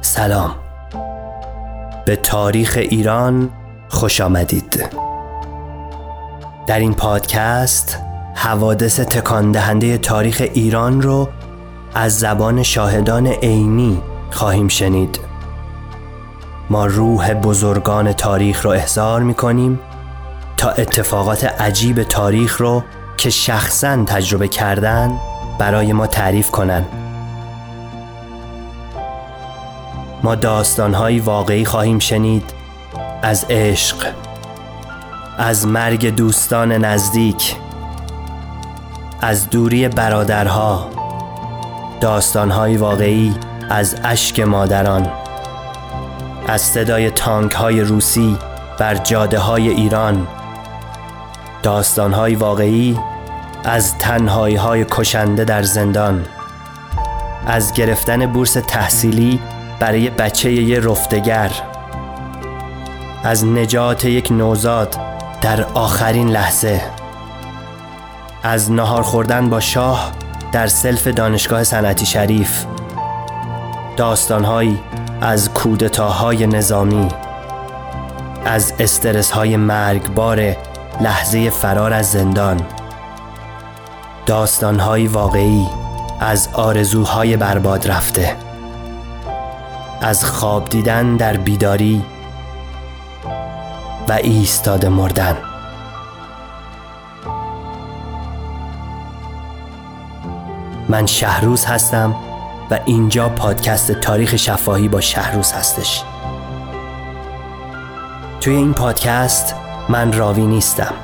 [0.00, 0.54] سلام.
[2.06, 3.50] به تاریخ ایران
[3.88, 4.88] خوش آمدید.
[6.66, 7.98] در این پادکست
[8.34, 11.28] حوادث تکان دهنده تاریخ ایران رو
[11.94, 15.20] از زبان شاهدان عینی خواهیم شنید.
[16.70, 19.80] ما روح بزرگان تاریخ رو احضار می کنیم
[20.56, 22.82] تا اتفاقات عجیب تاریخ رو
[23.16, 25.29] که شخصا تجربه کردند
[25.60, 26.86] برای ما تعریف کنند.
[30.22, 32.54] ما داستانهایی واقعی خواهیم شنید
[33.22, 34.06] از عشق
[35.38, 37.56] از مرگ دوستان نزدیک
[39.20, 40.90] از دوری برادرها
[42.00, 43.34] داستانهایی واقعی
[43.70, 45.08] از اشک مادران
[46.46, 48.38] از صدای تانک های روسی
[48.78, 50.26] بر جاده های ایران
[51.62, 52.98] داستانهایی واقعی
[53.64, 56.26] از تنهایی های کشنده در زندان
[57.46, 59.40] از گرفتن بورس تحصیلی
[59.80, 61.50] برای بچه یه رفتگر
[63.24, 64.96] از نجات یک نوزاد
[65.40, 66.82] در آخرین لحظه
[68.42, 70.12] از نهار خوردن با شاه
[70.52, 72.64] در سلف دانشگاه صنعتی شریف
[73.96, 74.80] داستانهایی
[75.20, 77.08] از کودتاهای نظامی
[78.44, 80.56] از استرس های مرگبار
[81.00, 82.79] لحظه فرار از زندان.
[84.30, 85.66] داستانهایی واقعی
[86.20, 88.36] از آرزوهای برباد رفته.
[90.00, 92.04] از خواب دیدن در بیداری
[94.08, 95.36] و ایستاده مردن.
[100.88, 102.14] من شهروز هستم
[102.70, 106.02] و اینجا پادکست تاریخ شفاهی با شهروز هستش.
[108.40, 109.54] توی این پادکست
[109.88, 110.94] من راوی نیستم.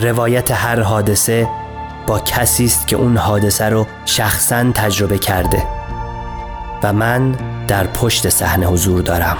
[0.00, 1.48] روایت هر حادثه
[2.06, 5.62] با کسی است که اون حادثه رو شخصا تجربه کرده
[6.82, 7.36] و من
[7.68, 9.36] در پشت صحنه حضور دارم.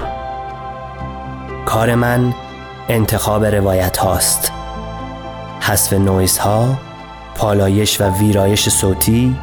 [1.67, 2.35] کار من
[2.89, 4.53] انتخاب روایت هاست.
[5.61, 6.79] حذف نویز ها
[7.35, 9.37] پالایش و ویرایش صوتی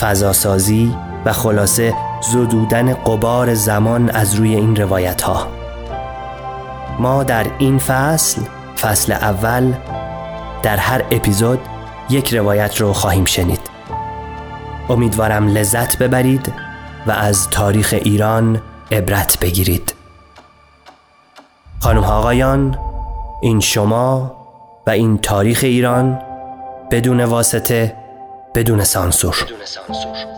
[0.00, 1.94] فضاسازی و خلاصه
[2.32, 5.46] زدودن قبار زمان از روی این روایت ها.
[6.98, 8.42] ما در این فصل
[8.78, 9.72] فصل اول
[10.62, 11.60] در هر اپیزود
[12.10, 13.60] یک روایت رو خواهیم شنید.
[14.88, 16.52] امیدوارم لذت ببرید
[17.06, 19.94] و از تاریخ ایران عبرت بگیرید.
[21.80, 22.78] خانم آقایان
[23.42, 24.36] این شما
[24.86, 26.22] و این تاریخ ایران
[26.90, 27.96] بدون واسطه
[28.54, 30.34] بدون سانسور, بدون سانسور.